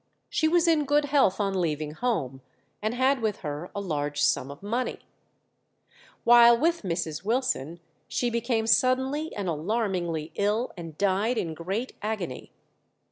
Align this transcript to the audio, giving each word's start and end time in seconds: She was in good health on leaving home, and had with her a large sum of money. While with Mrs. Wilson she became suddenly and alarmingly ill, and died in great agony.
She 0.31 0.47
was 0.47 0.67
in 0.67 0.85
good 0.85 1.05
health 1.05 1.39
on 1.39 1.61
leaving 1.61 1.91
home, 1.91 2.41
and 2.81 2.95
had 2.95 3.21
with 3.21 3.41
her 3.41 3.69
a 3.75 3.79
large 3.79 4.19
sum 4.19 4.49
of 4.49 4.63
money. 4.63 5.01
While 6.23 6.57
with 6.57 6.81
Mrs. 6.81 7.23
Wilson 7.23 7.79
she 8.07 8.31
became 8.31 8.65
suddenly 8.65 9.31
and 9.35 9.47
alarmingly 9.47 10.31
ill, 10.33 10.71
and 10.75 10.97
died 10.97 11.37
in 11.37 11.53
great 11.53 11.95
agony. 12.01 12.51